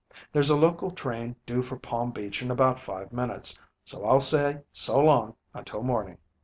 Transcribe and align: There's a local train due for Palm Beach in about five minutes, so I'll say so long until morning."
There's 0.33 0.49
a 0.49 0.55
local 0.55 0.89
train 0.89 1.35
due 1.45 1.61
for 1.61 1.77
Palm 1.77 2.09
Beach 2.09 2.41
in 2.41 2.49
about 2.49 2.79
five 2.79 3.13
minutes, 3.13 3.55
so 3.85 4.03
I'll 4.03 4.19
say 4.19 4.63
so 4.71 4.99
long 4.99 5.35
until 5.53 5.83
morning." 5.83 6.17